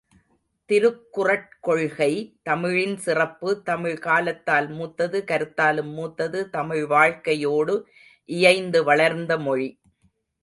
திருக்குறட் 0.69 1.51
கொள்கை 1.59 2.13
தமிழின் 2.43 2.95
சிறப்பு 2.97 3.49
தமிழ் 3.61 3.99
காலத்தால் 3.99 4.69
மூத்தது 4.69 5.23
கருத்தாலும் 5.27 5.91
மூத்தது, 5.91 6.49
தமிழ் 6.49 6.85
வாழ்க்கையோடு 6.85 7.75
இயைந்து 8.29 8.83
வளர்ந்த 8.83 9.37
மொழி. 9.37 9.69